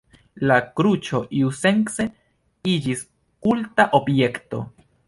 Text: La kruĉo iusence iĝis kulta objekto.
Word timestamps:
La 0.51 0.55
kruĉo 0.79 1.21
iusence 1.41 2.09
iĝis 2.73 3.07
kulta 3.47 3.89
objekto. 4.01 4.69